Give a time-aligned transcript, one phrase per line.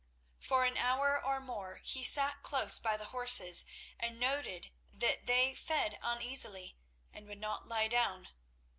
[0.39, 3.65] For an hour or more he sat close by the horses,
[3.99, 6.75] and noted that they fed uneasily
[7.13, 8.29] and would not lie down.